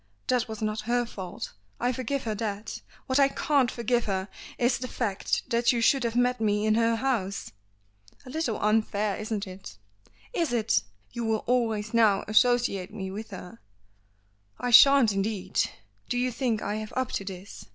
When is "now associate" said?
11.93-12.91